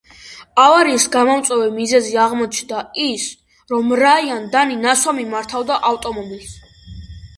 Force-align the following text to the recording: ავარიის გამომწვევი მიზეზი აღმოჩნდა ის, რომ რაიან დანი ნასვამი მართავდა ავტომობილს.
ავარიის 0.61 1.03
გამომწვევი 1.15 1.67
მიზეზი 1.75 2.17
აღმოჩნდა 2.23 2.81
ის, 3.05 3.27
რომ 3.75 3.93
რაიან 4.03 4.49
დანი 4.57 4.79
ნასვამი 4.87 5.27
მართავდა 5.35 5.79
ავტომობილს. 5.95 6.61